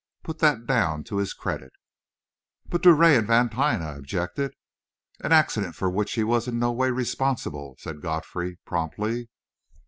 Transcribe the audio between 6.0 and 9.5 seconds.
he was in no way responsible," said Godfrey promptly.